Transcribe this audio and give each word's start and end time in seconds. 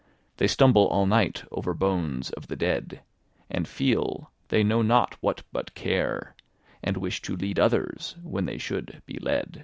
They 0.37 0.47
stumble 0.47 0.87
all 0.87 1.05
night 1.05 1.43
over 1.51 1.75
bones 1.75 2.31
of 2.31 2.47
the 2.47 2.55
dead; 2.55 3.01
And 3.51 3.67
feel—they 3.67 4.63
know 4.63 4.81
not 4.81 5.13
what 5.21 5.43
but 5.51 5.75
care; 5.75 6.33
And 6.83 6.97
wish 6.97 7.21
to 7.21 7.35
lead 7.35 7.59
others, 7.59 8.15
when 8.23 8.47
they 8.47 8.57
should 8.57 9.03
be 9.05 9.19
led. 9.19 9.59